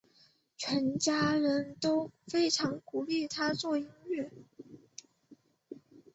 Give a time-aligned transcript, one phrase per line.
[0.57, 4.31] 全家人都非常鼓励他做音乐。